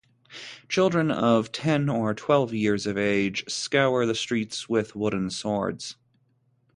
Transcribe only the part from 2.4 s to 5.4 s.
years of age scour the streets with wooden